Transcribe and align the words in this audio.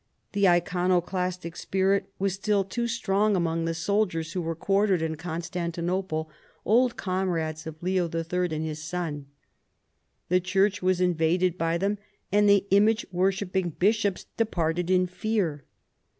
The 0.31 0.47
Iconoclastic 0.47 1.55
spirit 1.55 2.07
was 2.17 2.33
still 2.33 2.63
too 2.63 2.87
strong 2.87 3.35
among 3.35 3.65
the 3.65 3.75
soldiers 3.75 4.33
who 4.33 4.41
were 4.41 4.55
quartered 4.55 4.99
in 4.99 5.15
Constantinople, 5.15 6.27
old 6.65 6.97
comrades 6.97 7.67
of 7.67 7.83
Leo 7.83 8.09
III. 8.11 8.45
and 8.45 8.65
his 8.65 8.81
son. 8.83 9.27
The 10.27 10.39
church 10.39 10.81
was 10.81 11.01
invaded 11.01 11.55
by 11.55 11.77
them, 11.77 11.99
and 12.31 12.49
the 12.49 12.65
image 12.71 13.05
w^orshipping 13.13 13.77
bishops 13.77 14.25
departed 14.37 14.89
in 14.89 15.05
fear. 15.05 15.65